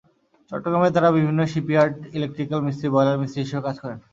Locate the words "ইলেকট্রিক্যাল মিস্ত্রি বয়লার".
2.17-3.21